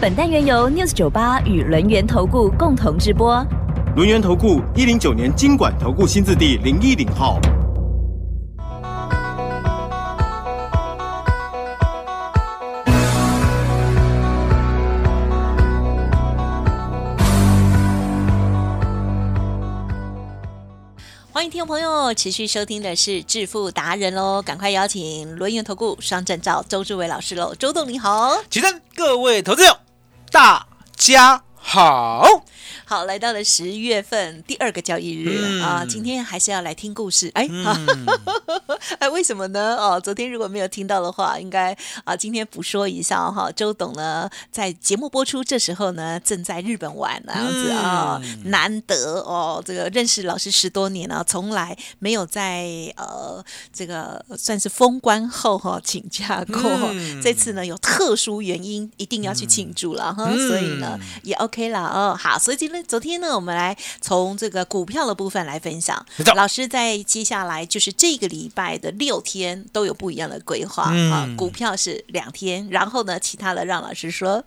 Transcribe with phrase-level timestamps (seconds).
[0.00, 3.44] 本单元由 News 九八与轮源投顾共同直播。
[3.96, 7.40] 轮源投顾一零九年经管投顾新字第零一零号。
[21.32, 29.80] 欢迎听众朋友持续收听的是致富达人喽，赶快邀请轮源投顾双证照周志伟老师喽，周董你好，起身，各位投资者，
[30.30, 32.22] 大家好。
[32.88, 37.46] 好，来到了十月份第二个交易日、嗯啊，今天还是要来听故事，哎，
[38.98, 39.76] 哎，为什么呢？
[39.76, 43.52] 哦，昨天如果没有听到的话，应该啊，今天补说一下哈。
[43.52, 52.64] 周董呢，在节目播出这时候呢，正在日本玩那样子啊、嗯难得哦，这个认识老师十多年了，从来没有在
[52.96, 56.62] 呃这个算是封关后哈、请假过。
[56.94, 62.16] 嗯这次呢有特殊原因，一定要去庆祝了哈、嗯所以呢也 OK 了哦。
[62.18, 66.04] 好，所以今天昨天呢，我们来从这个股票的部分来分享。
[66.34, 71.12] 老师在接下来就是这个礼拜的六天都有不一样的规划、嗯。
[71.12, 71.28] 啊。
[71.36, 74.44] 股票是两天，然后呢，其他的让老师说。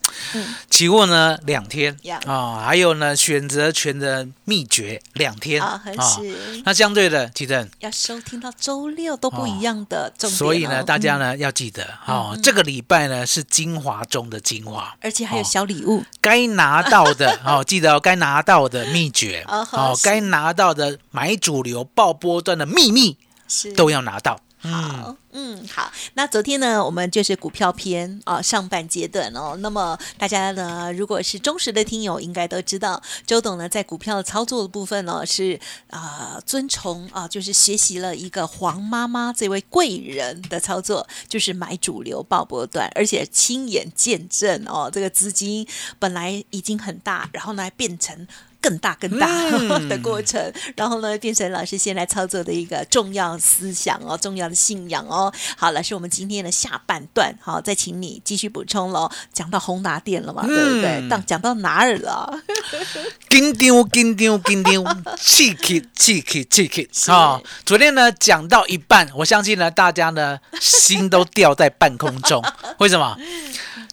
[0.70, 1.98] 期货呢两天。
[2.04, 5.62] 呀啊，还有呢选择权的秘诀两天。
[5.62, 6.62] 啊，很是。
[6.66, 10.38] 那相对的，提正，要收听到周六都不一样的重点、哦。
[10.38, 19.66] 所以呢，大家嗯呢要记得哦，这个礼拜呢是精华中的精华，而且还有哦小礼物，该拿到的哦， 记得哦，该拿到的秘诀 哦，
[20.04, 24.40] 该拿到的买主流爆波段的秘密是都要拿到。
[24.62, 25.92] 好，嗯，好。
[26.14, 29.56] 那昨天呢，我们就是股票篇啊、上半阶段哦。
[29.58, 45.68] 那么大家呢，如果是忠实的听友，应该都知道，周董呢在股票操作的部分呢是啊、遵从啊、就是学习了一个黄妈妈这位贵人的操作，就是买主流爆波段，而且亲眼见证哦，这个资金
[45.98, 48.28] 本来已经很大，然后呢变成。
[48.62, 50.40] 更大更大嗯 的过程，
[50.76, 55.34] 然后呢，变成老师先来操作的一个重要思想哦，重要的信仰哦。
[55.58, 59.10] 好，老师，我们今天的下半段，好，再请你继续补充喽。
[59.34, 61.00] 讲到宏达店了嘛，对不对？
[61.02, 62.40] 嗯到讲到哪儿了？
[63.28, 67.42] 紧张，紧张，紧张，气气气气气气是啊！
[67.66, 72.44] 昨天呢讲到一半，我相信呢大家呢心都掉在半空中，
[72.78, 73.18] 为什么？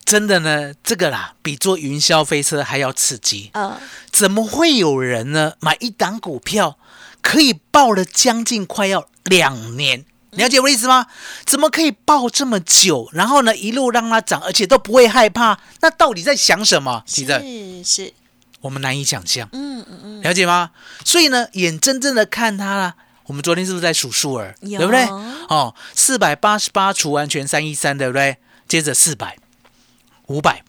[0.08, 3.50] 真的呢，这个啦比坐云霄飞车还要刺激。
[3.52, 3.76] 嗯，
[4.10, 6.78] 怎么会有人呢买一档股票
[7.20, 10.06] 可以抱了将近快要两年？
[10.30, 11.06] 了解我的意思吗？
[11.44, 15.58] 怎么可以抱这么久，然后呢一路让它涨，而且都不会害怕？
[15.80, 17.02] 那到底在想什么？
[17.06, 17.32] 其实
[17.84, 18.12] 是是，
[18.62, 19.46] 我们难以想象。
[19.52, 20.70] 嗯嗯嗯，了解吗？
[21.04, 22.94] 所以呢，眼睁睁的看它啦。
[23.26, 24.54] 我们昨天是不是在数数儿？
[24.62, 25.04] 对不对？
[25.48, 28.38] 哦，四百八十八除完全三一三，对不对？
[28.66, 29.36] 接着四百、
[30.28, 30.62] 五百、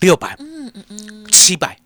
[0.00, 1.78] 六百、嗯嗯嗯，七百、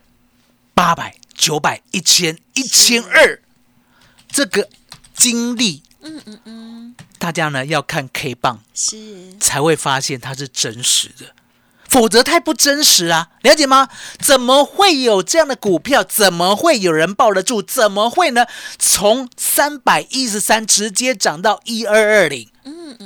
[0.74, 3.40] 八百、九百、一千、一千二，
[4.28, 4.68] 这个
[5.14, 11.34] 经历，嗯嗯嗯，大家呢要看 K 棒是才会发现它是真实的，
[11.88, 13.30] 否则太不真实啊！
[13.40, 13.88] 了解吗？
[14.18, 16.04] 怎么会有这样的股票？
[16.04, 17.62] 怎么会有人抱得住？
[17.62, 18.46] 怎么会呢？
[18.78, 22.50] 从三百一十三直接涨到一二二零，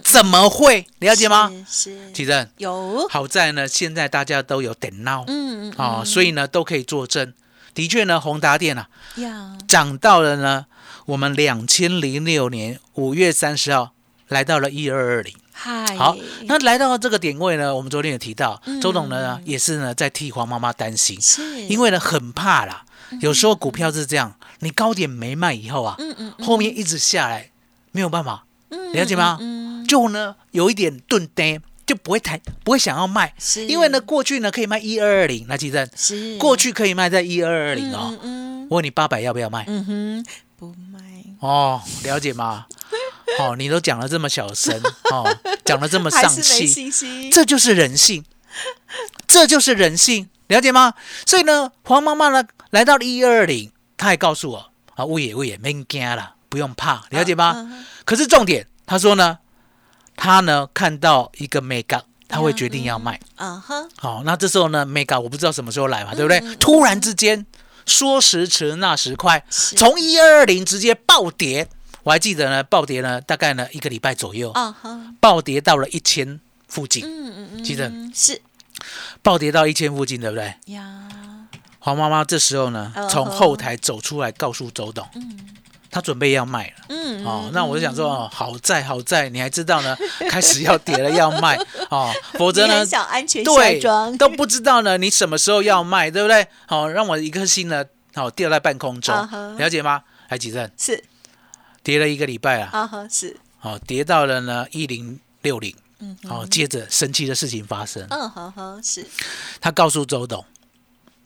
[0.03, 0.87] 怎么会？
[0.99, 1.51] 了解吗？
[1.69, 2.12] 是是。
[2.12, 5.25] 其正，有，好在呢，现在大家都有点闹。
[5.27, 7.33] 嗯嗯啊、所以呢都可以作证。
[7.73, 10.67] 的确呢，宏达电啊呀，涨到了呢，
[11.06, 13.93] 我们两千零六年五月三十号
[14.28, 15.34] 来到了一二二零。
[15.53, 18.81] 嗨，好，那来到这个点位呢，我们昨天也提到，嗯。
[18.81, 21.63] 周董呢也是呢在替黄妈妈担心，是。
[21.66, 22.84] 因为呢很怕啦。
[23.21, 26.47] 有时候股票是这样，你高点没卖以后啊，嗯嗯嗯。
[26.47, 27.51] 后面一直下来，
[27.92, 29.39] 没有办法，嗯了解吗？
[29.91, 38.16] 就呢有一点钝呆，就不会太，不会想要卖，是因为呢过去呢可以卖一二二零，那记得是过去可以卖在一二二零哦。
[38.22, 39.65] 嗯嗯我问你八百要不要卖？
[39.66, 40.25] 嗯哼，
[40.57, 41.01] 不卖，
[41.41, 42.66] 哦，了解吗？
[43.41, 45.28] 哦，你都讲了这么小声，哦，
[45.65, 46.89] 讲的这么丧气，
[47.33, 48.25] 这就是人性，
[49.27, 50.95] 这就是人性，了解吗？
[51.27, 57.84] 所以呢，黄妈妈呢来到了一二二零，她还告诉我啊，物业物业没惊了，不用怕，了解吗？
[58.04, 59.39] 可是重点，她说呢，
[60.21, 63.19] 他呢看到一个 mega 他会决定要卖。
[63.37, 66.39] 啊哼，好，那这时候呢，mega 我不知道什么时候来嘛，对不对？
[66.57, 67.47] 突然之间，
[67.87, 71.67] 说时迟那时快，从一二二零直接暴跌，
[72.03, 76.39] 我还记得呢，暴跌呢大概呢一个礼拜左右，啊哈，暴跌到了一千
[76.69, 78.43] 附近，嗯嗯嗯，记得是
[79.23, 80.55] 暴跌到一千附近，对不对？
[80.66, 81.09] 呀，
[81.78, 85.09] 黄妈妈这时候呢，从后台走出来，告诉周董，
[85.91, 86.84] 他准备要卖了。
[86.89, 89.97] 嗯哦，那我就想说，哦，好在好在，你还知道呢，
[90.31, 91.59] 开始要跌了要卖。
[91.91, 93.45] 哦，否则呢想安全
[94.16, 96.47] 都不知道呢，你什么时候要卖， 对不对？
[96.66, 97.84] 好、让我一颗心呢，
[98.15, 99.15] 好、掉在半空中。
[99.59, 100.03] 了解吗？
[100.28, 101.04] 来，几阵是。
[101.83, 109.07] 跌了一个礼拜啊，啊哈是，好、跌到了呢一零六零，嗯好、接着神奇的事情发生，嗯好好是，
[109.63, 110.45] 他告诉周董，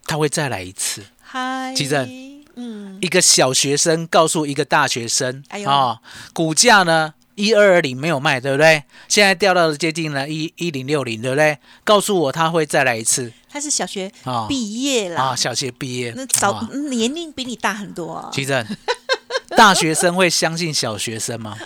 [0.06, 1.02] 他会再来一次。
[1.20, 2.08] 嗨，吉正
[2.56, 5.68] 嗯，一个小学生告诉一个大学生，哎呦。
[5.68, 5.98] 哦，
[6.32, 8.84] 股价呢一二二零没有卖，对不对？
[9.08, 11.58] 现在掉到了接近了一一零六零，对不对？
[11.82, 13.32] 告诉我他会再来一次。
[13.50, 14.46] 他是小学啊。
[14.48, 15.36] 毕业了，啊！
[15.36, 16.68] 小学毕业，那早啊。
[16.90, 18.64] 年龄比你大很多啊，其正，
[19.56, 21.56] 大学生会相信小学生吗？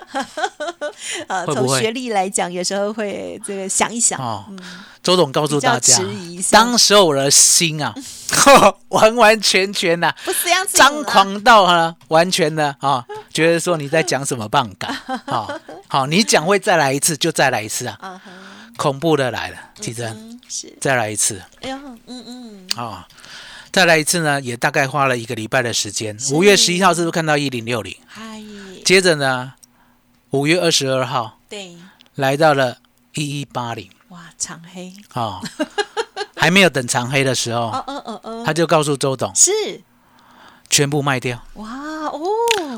[1.29, 1.69] 呃， 会不会？
[1.69, 4.45] 从学历来讲，有时候会这个想一想，哦，
[5.03, 5.99] 周董告诉大家
[6.51, 7.95] 当时候我的心啊，
[8.89, 14.95] 完完全全呐、不是这样子张，狂到呢，完全的啊，觉得说你在讲什么棒感，
[15.27, 15.51] 好
[15.89, 18.21] 好，你讲会再来一次就再来一次啊，
[18.77, 21.41] 恐怖的来了，其实嗯是，再来一次。
[21.63, 21.77] 哎呦，
[22.07, 23.07] 嗯嗯，啊，
[23.79, 26.19] 再来一次呢，也大概花了一个礼拜的时间。
[26.33, 27.97] 五月十一号是不是看到一零六零？
[28.09, 28.43] 嗨，
[28.85, 29.53] 接着呢，
[30.31, 31.77] 五月二十二号对，
[32.17, 32.79] 来到了
[33.15, 33.89] 一一八零。
[34.09, 35.41] 哇，长黑，啊，
[36.35, 39.53] 还没有等长黑的时候， 哦哦哦哦，他就告诉周董是，
[40.69, 41.41] 全部卖掉。
[41.55, 41.71] 哇
[42.07, 42.21] 哦，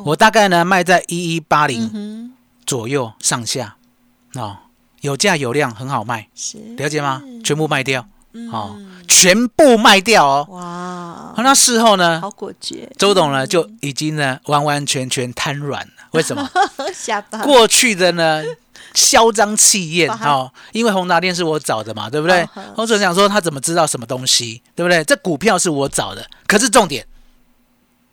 [0.05, 2.33] 我大概呢卖在一一八嗯零，
[2.67, 3.77] 左右上下。
[4.35, 4.65] 啊，
[5.01, 7.23] 有价有量，很好卖，是，了解吗？
[7.43, 8.07] 全部卖掉。
[8.35, 8.51] 嗯。
[8.53, 8.79] 哦，
[9.11, 10.47] 全部卖掉哦。
[10.51, 15.93] 哇，那事后呢，好果决，周董呢就已经呢完完全全瘫软了。
[16.13, 16.49] 为什么？
[16.95, 18.45] 下巴，过去的呢
[18.95, 22.75] 嚣张气焰 哦，因为宏达电是我找的嘛，对不对嗯哼？
[22.77, 25.03] 我总想说他怎么知道什么东西，对不对？
[25.03, 27.05] 这股票是我找的，可是重点，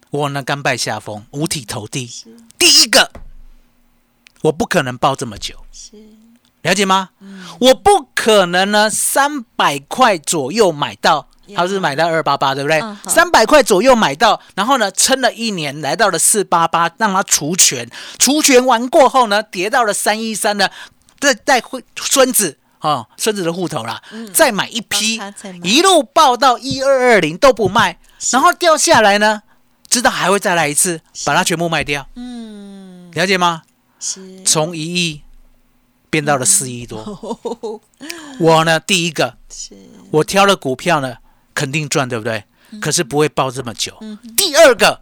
[0.10, 2.10] 我呢甘拜下风，五体投地。
[2.58, 3.12] 第一个，
[4.42, 5.92] 我不可能抱这么久，是，
[6.68, 7.10] 了解吗？
[7.22, 7.46] 嗯。
[7.60, 11.28] 我不可能呢三百块左右买到。
[11.56, 12.84] 他是买到二八八，对不对？
[13.06, 20.68] 三百块左右买到，然后呢，撑了一年，来到了四八八，让它除权，除权完过后呢，跌到了三一三呢，
[21.22, 24.02] 再带会孙子哦，孙子的户头啦，
[24.34, 25.22] 再买一批
[25.64, 27.98] 一路报到一二二零都不卖，
[28.32, 29.44] 然后掉下来呢，
[29.88, 33.62] 知道还会再来一次，把它全部卖掉，嗯，了解吗？
[34.02, 35.22] 是，从一亿
[36.18, 37.80] 变到了四亿多，
[38.40, 39.76] 我呢，第一个是，
[40.10, 41.18] 我挑了股票呢，
[41.54, 42.44] 肯定赚，对不对？
[42.82, 43.96] 可是不会抱这么久。
[44.02, 44.18] 嗯。
[44.36, 45.02] 第二个，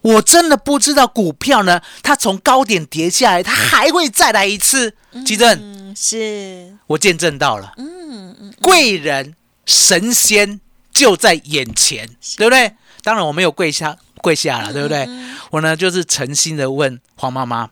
[0.00, 4.94] 我真的不知道股票呢，它从高点跌下来，它还会再来一次。
[5.26, 9.34] 吉正，嗯，是，我见证到了，嗯嗯，贵人
[9.66, 12.08] 神仙就在眼前，
[12.38, 12.72] 对不对？
[13.02, 15.04] 当然我没有跪下跪下了，对不对？
[15.08, 17.68] 嗯我呢就是诚心的问黄妈妈，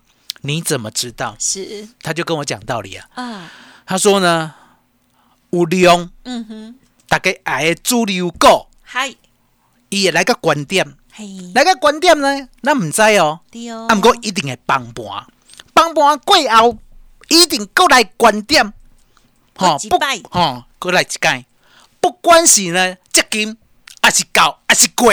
[0.47, 1.37] 你怎么知道？
[1.39, 1.89] 是。
[2.01, 3.09] 他就跟我讲道理啊。
[3.15, 3.51] 啊，
[3.85, 4.55] 他说呢，
[5.51, 6.75] 有量嗯哼，
[7.09, 9.15] 大概爱的主流股，嗨，
[9.89, 10.97] 伊会来个观点。
[11.13, 15.27] 嘿，来个观点呢，咱唔知哦，对哦，啊，毋过一定会帮盘，
[15.73, 16.79] 帮盘过后
[17.29, 18.73] 一定过来观点，
[19.57, 19.99] 吼不
[20.31, 21.47] 吼，过来一届，
[22.01, 23.57] 不管是呢接近，
[24.03, 25.11] 还是高，还是过，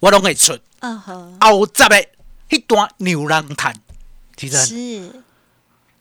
[0.00, 0.56] 我拢会出。
[0.80, 2.06] 嗯哼，后十的
[2.48, 3.74] 迄段牛郎炭，
[4.38, 5.22] 其实是。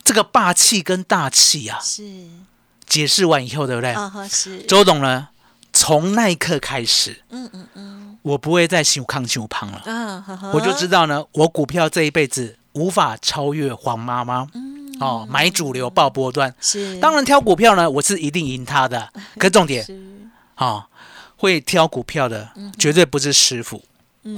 [0.03, 2.29] 这个霸气跟大气啊，是，
[2.85, 3.91] 解释完以后，对不对？
[3.91, 5.27] 啊哈是，周董呢，
[5.73, 10.51] 从那一刻开始，嗯嗯嗯，我不会再修康修胖了。
[10.53, 14.47] 我就知道呢，我股票这一辈子无法超越黄妈妈。
[15.01, 19.11] 哦，买主流报波段，是，当然挑股票呢，我是一定赢他的。
[19.37, 20.01] 可重点，是，
[20.55, 20.85] 哦，
[21.35, 23.83] 会挑股票的绝对不是师傅，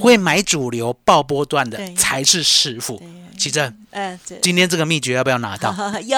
[0.01, 2.97] 会买主流报波段的才是师傅。
[2.97, 3.07] 对。
[3.39, 4.39] 奇正，嗯，对。
[4.41, 5.73] 今天这个秘诀要不要拿到？
[6.05, 6.17] 有，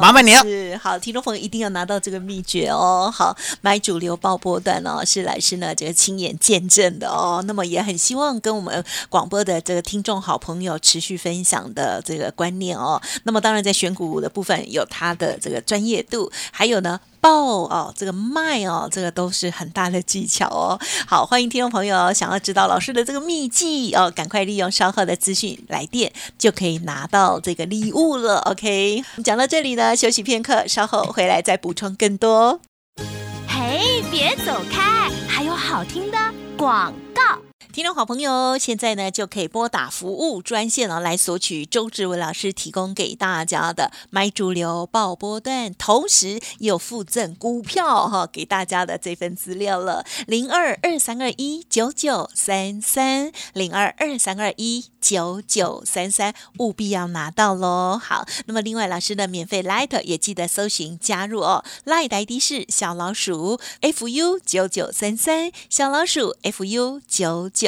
[0.00, 3.12] 麻烦你了是好，听众朋友一定要拿到这个秘诀哦。
[3.14, 7.42] 好，买主流爆波段哦，是来是呢这个亲眼见证的哦。
[7.46, 13.00] 那么也很希望跟我们广播的这个听众好朋友持续分享的这个观念哦。
[13.24, 17.00] 那么当然在选股的部分有他的这个专业度，还有呢。
[17.20, 17.32] 报
[17.64, 20.78] 哦，这个卖哦，这个都是很大的技巧哦。
[21.04, 28.38] 好，欢迎听众朋友想要知道老师的这个秘籍哦，赶快利用稍后的资讯来电就可以拿到这个礼物了。
[28.40, 32.60] OK，讲到这里呢，休息片刻，稍后回来再补充更多。
[33.46, 36.16] 嘿，别走开，还有好听的
[36.56, 37.47] 广告。
[37.78, 57.96] 听众好朋友，现在呢就可以拨打服务专线哦，来索取周志伟老师提供给大家的买主流报波段，同时也有附赠股票哈给大家的这份资料了，零二二三二一九九三三零二二三二一九九三三，务必要拿到喽。
[57.96, 67.67] 好，那么另外老师的免费 Light 也记得搜寻加入哦，Light ID 是小老鼠 fu 九九三三，小老鼠 fu 九九。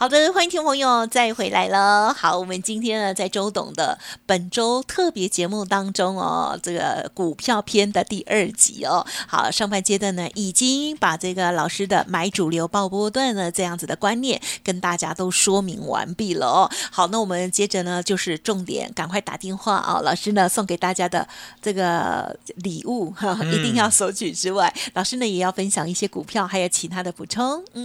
[0.00, 2.14] 好的，欢迎听众朋友再回来了。
[2.14, 9.06] 好，我们今天呢，在周董的本周特别节目当中哦，这个股票篇的第二集哦。
[9.28, 16.70] 好，上半阶段呢，已经把这个老师的买主流报波段呢这样子的观念跟大家都说明完毕了哦。
[16.90, 20.00] 好，那我们接着呢，就是重点，赶快打电话啊！
[20.02, 21.28] 老师呢送给大家的
[21.60, 27.62] 这个礼物哈，一定要索取之外，老师呢也要分享一些股票，还有其他的补充。
[27.74, 27.84] 嗯，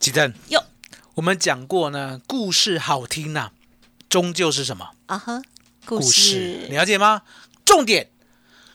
[0.00, 0.60] 鸡蛋哟。
[1.14, 3.50] 我们讲过呢，故事好听呐，
[4.08, 5.18] 终究是什么啊？
[5.18, 5.42] 哈，
[5.84, 7.22] 故事了解吗？
[7.64, 8.10] 重点，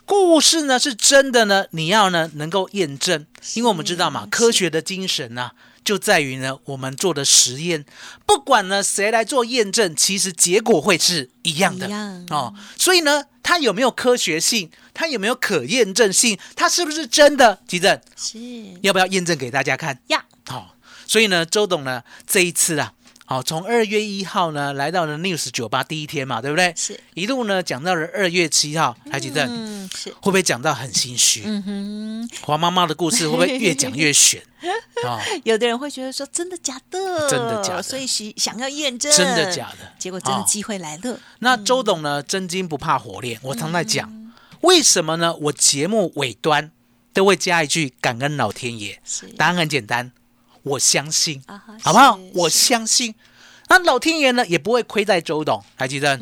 [0.06, 5.51] 故事呢是真的呢，你要呢能够验证，因为我们知道嘛，科学的精神呢
[5.84, 7.86] 就在于呢，我们做的实验，
[8.25, 11.88] 不管呢谁来做验证，其实结果会是一样的
[12.30, 12.54] 哦。
[12.77, 14.70] 所以呢，它有没有科学性？
[14.94, 16.38] 它有没有可验证性？
[16.56, 17.60] 它是不是真的？
[17.68, 18.38] 吉正是
[18.82, 20.00] 要不要验证给大家看？
[20.08, 20.75] 要好。
[21.05, 22.93] 所以呢，周董呢这一次啊，
[23.25, 26.74] 好，从二月一号呢来到了 News 酒吧第一天嘛，对不对？
[26.75, 31.43] 是一路呢讲到了二月七号，台积电，嗯，是会不会讲到很心虚？
[31.45, 34.41] 嗯哼，黄妈妈的故事会不会越讲越悬？
[35.05, 37.29] 啊， 有的人会觉得说真的假的？
[37.29, 37.83] 真的假的？
[37.83, 39.91] 所以想想要验证真的假的？
[40.00, 41.19] 结果真的机会来了。
[41.39, 44.31] 那周董呢，真金不怕火炼，我常在讲，
[44.62, 45.35] 为什么呢？
[45.35, 46.71] 我节目尾端
[47.13, 49.00] 都会加一句感恩老天爷，
[49.38, 50.12] 答案很简单。
[50.65, 51.41] 我相信，
[51.81, 52.19] 好不好？
[52.34, 53.15] 我相信，
[53.69, 56.19] 那老天爷呢也不会亏待周董，还记得？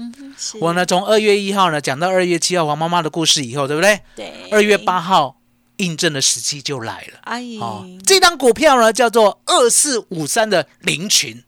[0.59, 3.99] 我呢从二月一号呢讲到二月七号黄妈妈的故事以后，对不对？
[4.15, 4.49] 对。
[4.51, 5.39] 二月八号
[5.77, 7.19] 印证的时机就来了。
[7.21, 7.43] 哎，
[8.05, 11.43] 这张股票呢叫做二四五三的林群，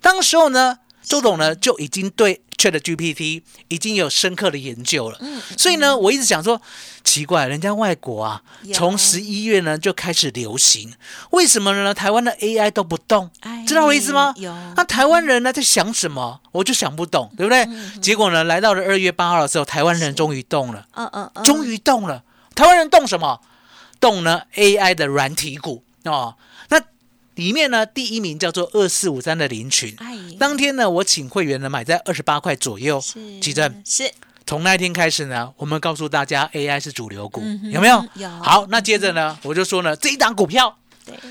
[0.00, 2.42] 当时候呢周董呢就已经对。
[2.56, 5.18] Chat GPT 已经有深刻的研究了，
[5.58, 6.60] 所以呢，我一直想说，
[7.04, 10.94] 奇怪，人家外国啊，从十一月呢就开始流行，
[11.30, 11.92] 为什么呢？
[11.92, 13.30] 台湾的 AI 都不动，
[13.66, 14.32] 知道我意思吗？
[14.36, 14.50] 有。
[14.74, 16.40] 那台湾人呢在想什么？
[16.52, 17.68] 我就想不懂，对不对？
[18.00, 22.22] 结果呢，来到了二月八号的时候，台湾人终于动了，嗯嗯，终于动了。
[22.54, 23.40] 台湾人动什么？
[24.00, 26.34] 动呢 AI 的软体股哦。
[27.36, 29.94] 里面呢，第一名叫做二四五三的林群。
[30.38, 33.00] 当天呢，我请会员呢买在二十八块左右。
[33.00, 34.10] 是，正是。
[34.46, 38.04] 从那一天开始呢，我们告诉大家 AI 是主流股，有没有？
[38.14, 38.28] 有。
[38.28, 40.78] 好，那接着呢，我就说呢，这一档股票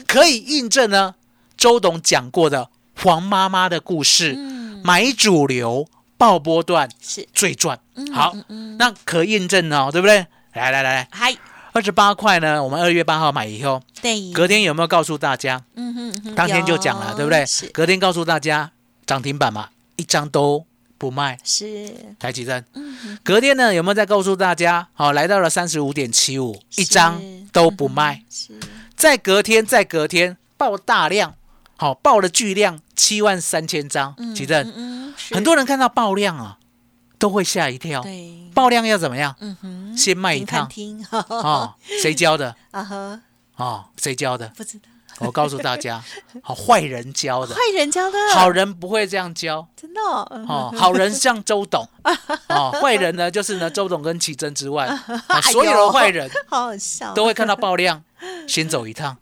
[0.07, 1.15] 可以印证呢，
[1.57, 4.35] 周董讲过的黄妈妈的故事，
[4.83, 7.79] 买主流爆波段是最赚。
[8.13, 8.35] 好，
[8.77, 10.27] 那可印证哦，对不对？
[10.53, 11.35] 来来来来，嗨。
[11.75, 15.61] 二十八块呢，我们二月八号买以后，对，隔天有没有告诉大家？
[15.75, 17.45] 嗯哼，当天就讲了，对不对？
[17.45, 18.71] 是，隔天告诉大家
[19.05, 19.67] 涨停板嘛，
[19.97, 20.65] 一张都
[20.97, 21.37] 不卖。
[21.43, 22.63] 是，台积电。
[22.75, 24.87] 嗯隔天呢，有没有再告诉大家？
[24.93, 28.23] 好，来到了三十五点七五，一张都不卖。
[28.29, 28.57] 是，
[28.95, 31.35] 再隔天，再隔天爆大量，
[31.75, 34.13] 好，爆了巨量七万三千张。
[34.17, 36.57] 嗯，奇正，嗯，很多人看到爆量啊。
[37.25, 39.35] 都会吓一跳，对，爆量要怎么样？
[39.39, 40.69] 嗯哼，先卖一趟，
[41.27, 42.55] 哦，谁教的？
[42.69, 43.19] 啊呵，
[43.55, 44.47] 哦，谁教的？
[44.49, 44.89] 不知道。
[45.19, 46.03] 我告诉大家，
[46.43, 49.99] 好，坏人教的，坏人教的，好人不会这样教，真的。
[50.01, 51.87] 哦，好人像周董，
[52.49, 54.87] 哦，坏人呢就是呢周董跟奇珍之外，
[55.51, 58.03] 所有的坏人， 好好笑，都会看到爆量，
[58.47, 59.17] 先走一趟。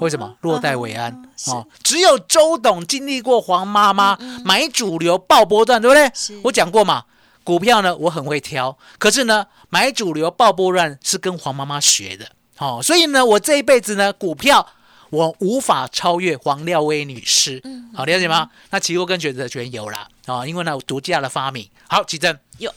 [0.00, 0.34] 为什么？
[0.40, 1.12] 落袋为安。
[1.48, 6.10] 哦，只有周董经历过黄妈妈买主流爆波段，对不对？
[6.42, 7.04] 我讲过嘛。
[7.46, 12.26] 股票呢，我很会挑，可是呢，买主流爆波乱是跟黄妈妈学的。
[12.58, 14.66] 哦，所以呢，我这一辈子呢，股票
[15.10, 17.60] 我无法超越黄廖威女士。
[17.62, 17.88] 嗯。
[17.94, 18.50] 好，了解吗？
[18.70, 21.70] 那期货跟选择权有啦，啊、因为呢，我独家的发明。
[21.88, 22.36] 好，奇正。
[22.58, 22.74] 有。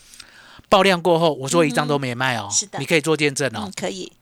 [0.69, 2.77] 爆量过后，我说一张都没卖哦，是的。
[2.77, 3.63] 你可以做见证哦。
[3.65, 4.13] 嗯，可以，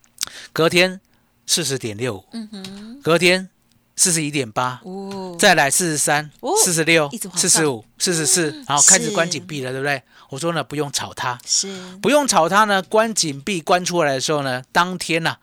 [0.54, 1.02] 隔天
[1.46, 3.50] 四十点六，嗯哼，隔天
[3.98, 10.02] 四十一点八，哦，再来四十三哦、四十六四十五、四十四，然后开始关紧闭了，对不对？
[10.30, 11.68] 我说呢，不用炒它，是，
[12.02, 15.38] 不用炒它呢，关紧闭关出来的时候呢，当天呐、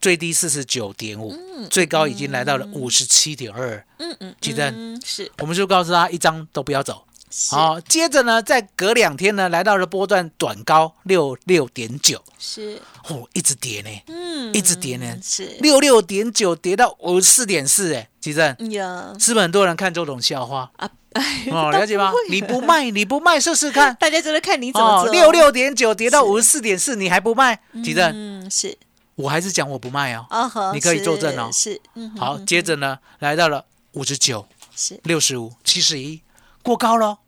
[0.00, 1.36] 最低四十九点五，
[1.70, 3.84] 最高已经来到了五十七点二。
[3.98, 4.70] 嗯嗯，记得。
[4.70, 5.30] 嗯是。
[5.38, 7.04] 我们就告诉他一张都不要走。
[7.30, 7.54] 是。
[7.54, 19.12] 好、接着呢，再隔两天呢，来到了波段短高六六点九，是，哦，一直跌呢，嗯，一直跌呢，是，六六点九跌到五十四点四，哎，吉正，呀。
[19.18, 20.70] 是不是很多人看周董笑话？
[20.76, 22.12] 啊，哎哦，了解吗？
[22.28, 23.94] 你不卖，你不卖试试看。
[23.98, 27.58] 大家就在看你怎么哦，做，六六点九跌到五十四点四，你还不卖？
[27.82, 28.76] 吉正，嗯，是，
[29.14, 30.26] 我还是讲我不卖哦。
[30.30, 31.50] 哦呵，你可以作证哦。
[31.52, 36.20] 是，嗯哼，好，嗯接着呢，来到了五十九、是，六十五、七十一，
[36.68, 37.20] 过高了，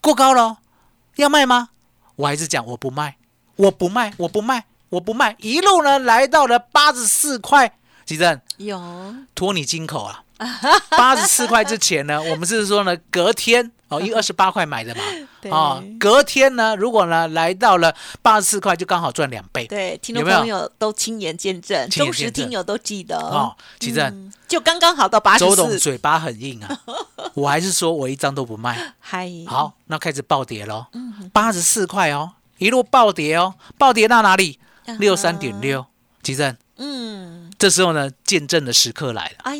[0.00, 0.58] 过高了，
[1.16, 1.70] 要卖吗？
[2.14, 3.16] 我还是讲我不卖，
[3.56, 7.76] 我不卖，我不卖，我不卖，一路呢来到了八十四块。
[8.04, 8.80] 吉正，有，
[9.34, 10.22] 托你金口啊！
[10.96, 15.02] 八十四块之前呢，我们是说呢，隔天哦，因为二十八块买的嘛，
[15.50, 19.66] 啊哦，隔天呢，如果呢来到了八十四块，就刚好赚两倍。
[19.66, 23.16] 对，听众朋友都亲眼见证，忠实听友都记得。
[23.18, 26.80] 哦，其正，嗯就刚刚好到八十周董，嘴巴很硬啊，
[27.34, 28.94] 我还是说我一张都不卖。
[29.00, 34.58] 嗨，好，那开始暴跌喽，嗯八十四块哦，一路暴跌哦，暴跌到哪里？
[34.98, 35.86] 六三点六，
[36.22, 39.36] 吉正，嗯，这时候呢，见证的时刻来了。
[39.44, 39.56] 哎，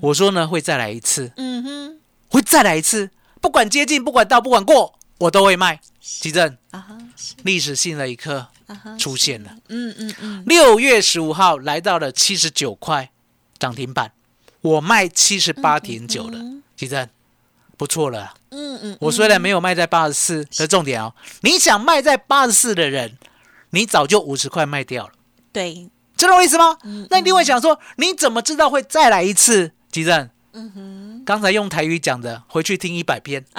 [0.00, 3.10] 我说呢，会再来一次，嗯哼，会再来一次，
[3.40, 5.80] 不管接近，不管到，不管过，我都会卖。
[6.00, 6.98] 吉正，啊哈，
[7.44, 9.56] 历史性的一刻啊，出现了。
[9.68, 13.10] 嗯嗯嗯，六月十五号来到了七十九块
[13.58, 14.12] 涨停板，
[14.60, 16.38] 我卖七十八点九了，
[16.76, 17.08] 吉正，
[17.78, 18.34] 不错了啊。
[18.50, 23.16] 嗯嗯，我虽然没有卖在八十四，可重点哦，你想卖在八十四的人，
[23.70, 25.12] 你早就五十块卖掉了，
[25.52, 26.76] 对，知道我意思吗？
[26.84, 29.72] 嗯那你会想说，你怎么知道会再来一次？
[29.90, 30.28] 吉正，
[31.24, 33.44] 刚才用台语讲的，回去听一百遍，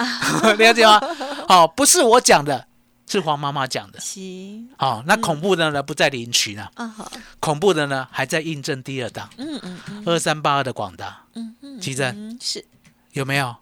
[0.58, 1.00] 了解吗？
[1.48, 2.66] 好、不是我讲的，
[3.06, 4.00] 是黄妈妈讲的。
[4.00, 12.64] 行好、那恐怖的呢不在领取呢，啊好，恐怖的呢还在印证第二档嗯嗯嗯二三八二的广大，嗯嗯，吉正嗯是
[13.12, 13.56] 有没有？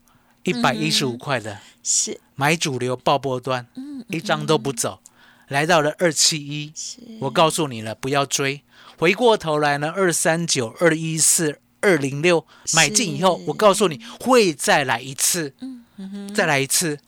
[0.45, 5.01] 一百一十五块的是买主流爆波端，嗯一张都不走，
[5.49, 8.63] 来到了二七一，是，我告诉你了，不要追。
[8.99, 15.55] 回过头来呢，二三九、二一四、二零六买进以后，我告诉你会再来一次，
[16.35, 16.99] 再来一次，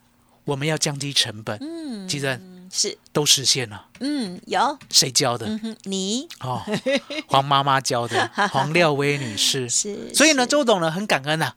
[0.45, 1.59] 我们要降低成本。
[1.61, 5.47] 嗯记得是，都实现了，嗯有，谁教的？
[5.47, 6.29] 嗯，你。
[6.41, 6.63] 哦，
[7.27, 9.69] 黄妈妈教的， 黄廖威女士。
[9.69, 11.53] 是，所以呢，周董呢很感恩呐、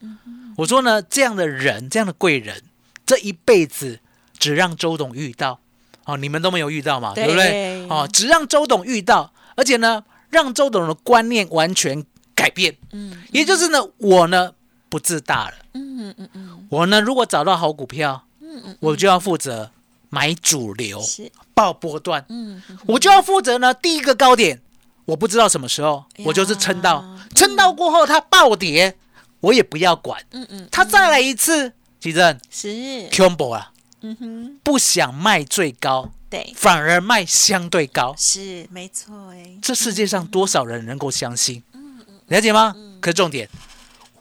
[0.57, 2.63] 我说呢，这样的人，这样的贵人，
[3.05, 3.99] 这一辈子
[4.37, 5.59] 只让周董遇到。
[6.05, 7.27] 哦，你们都没有遇到嘛，对。
[7.27, 7.49] 不对？
[7.49, 7.89] 对？
[7.89, 12.03] 哦，只让周董遇到，而且呢，让周董的观念完全
[12.35, 12.75] 改变。
[12.91, 14.51] 嗯也就是呢，我呢
[14.89, 15.53] 不自大了。
[15.73, 18.23] 嗯嗯嗯，我呢，如果找到好股票，
[18.79, 19.69] 我就要负责
[20.09, 24.59] 买主流、是，报波段，嗯我就要负责呢第一个高点，
[25.05, 28.97] 我不知道什么时候，我就是撑到，撑到过后它暴跌，
[29.41, 32.67] 我也不要管，嗯嗯它再来一次，奇正是
[33.11, 41.99] ，combo 啊，嗯哼，不想卖最高，对，反而卖相对高，是没错哎，这世界上多少人能够相信嗯？
[42.27, 42.75] 了解吗？
[43.01, 43.49] 可重点，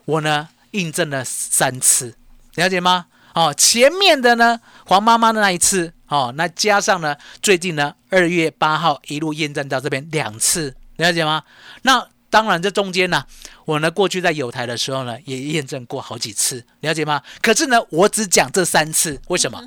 [0.04, 2.14] 我呢印证了三次，
[2.54, 3.06] 了解吗？
[3.34, 11.44] 哦，前面的呢，黄妈妈的那一次，哦，那加上呢，最近呢，二月八号一路验证到这边两次，了解吗？
[11.82, 13.24] 那当然，这中间呢，
[13.64, 17.22] 我呢过去在有台的时候呢，也验证过好几次，了解吗？
[17.40, 19.62] 可是呢，我只讲这三次，为什么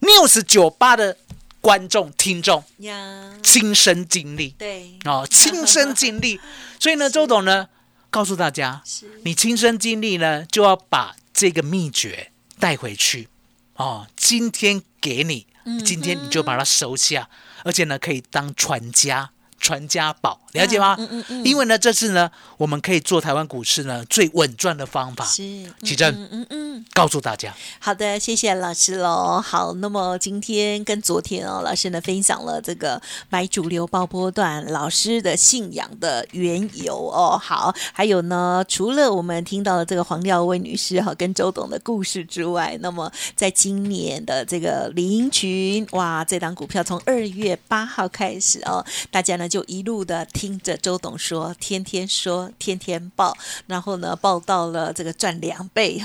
[0.00, 1.16] ？News 九八的
[1.60, 6.40] 观众听众呀，亲身经历，对，哦，亲身经历。
[6.78, 7.68] 所以呢，周董呢
[8.10, 8.82] 告诉大家，
[9.24, 13.28] 你亲身经历呢，就要把这个秘诀带回去。
[13.74, 15.48] 哦，今天给你，
[15.84, 17.28] 今天你就把它收下，
[17.64, 19.30] 而且呢，可以当传家。
[19.56, 20.96] 传家宝，了解吗？
[20.98, 25.24] 嗯嗯嗯因为呢，这次呢，我们可以做台湾股市呢最稳赚的方法。
[25.24, 25.42] 是，
[25.82, 26.84] 启正嗯嗯嗯。
[26.92, 29.40] 告诉大家，好的，谢谢老师喽。
[29.40, 37.40] 好，那么今天跟昨天哦，老师呢分享了这个买主流爆波段老师的信仰的缘由哦。
[37.42, 50.43] 好，还有呢，除了我们听到了这个黄廖威女士哈跟周董的故事之外，那么在今年的这个林群哇，这档股票从二月八号开始哦，大家呢就一路的听。
[50.44, 53.34] 听着周董说，天天说，天天报，
[53.66, 55.98] 然后呢报到了这个赚两倍，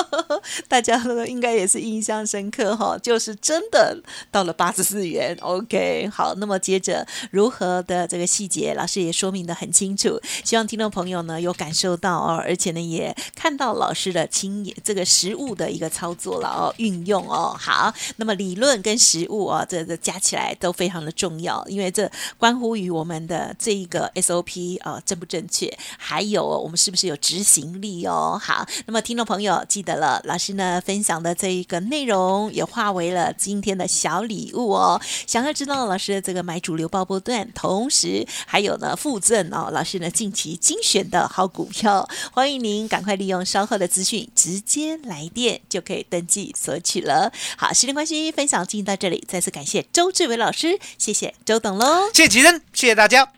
[0.68, 3.98] 大家应该也是印象深刻哈，就是真的
[4.30, 5.34] 到了八十四元。
[5.40, 17.56] OK，好，那么接着如何的这个细节，老师也说明的很清楚，希望听众朋友呢有感受到哦，而且呢也看到老师的亲眼这个实物的一个操作了哦，运用哦。
[17.58, 28.38] 好，那么理论跟实物啊，这这加起来都非常的重要，因为这关乎于我们的这一个 SOP 啊正不正确，还有我们是不是有执行力哦。
[28.42, 35.00] 好，那么听众朋友记得了，老师呢分享的这一个内容也化为了今天的小礼物哦。
[35.26, 47.32] 想要知道老师的这个买主流爆波段，同时还有呢附赠哦，老师呢近期精选的好股票，欢迎您赶快利用稍后的资讯直接来电就可以登记索取了。
[47.56, 52.10] 好，时间关系，分享进行到这里，再次感谢周志伟老师，谢谢周董喽。
[52.12, 53.37] 谢谢吉，谢谢大家，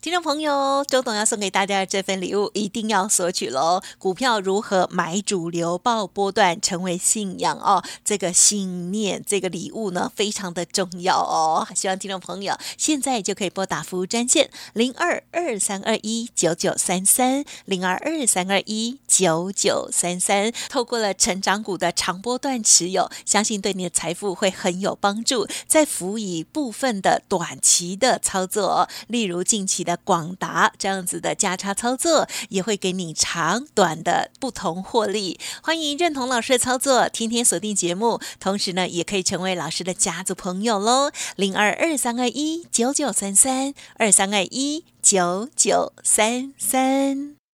[0.00, 3.82] 听众朋友，周董要送给大家的这份礼物，一定要索取喽！
[3.98, 7.82] 股票如何买主流、报波段，成为信仰哦？
[8.04, 11.66] 这个信念，这个礼物呢，非常的重要哦！
[11.74, 25.48] 希望听众朋友现在就可以拨打服务专线零二二三二一九九三三零二二三二一九九三三，透过了成长股的长波段持有，相信对你的财富会很有帮助。
[25.66, 29.98] 再辅以部分的短期的操作，例如近期的。
[30.04, 35.38] 广达这样子的价差操作，也会给你长短的不同获利。
[35.62, 41.10] 欢迎认同老师的操作，天天锁定节目，同时呢，也可以成为老师的家族朋友喽。
[41.36, 47.37] 零二二三二一九九三三二三二一九九三三。